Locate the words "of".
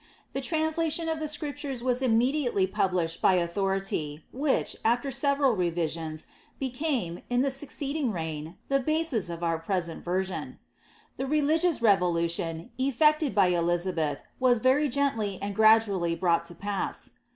1.13-1.19, 9.29-9.43